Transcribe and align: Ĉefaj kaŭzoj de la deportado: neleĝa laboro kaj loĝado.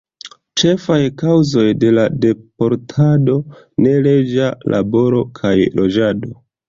Ĉefaj 0.59 0.95
kaŭzoj 1.21 1.65
de 1.83 1.91
la 1.97 2.05
deportado: 2.25 3.35
neleĝa 3.89 4.49
laboro 4.77 5.21
kaj 5.43 5.57
loĝado. 5.83 6.35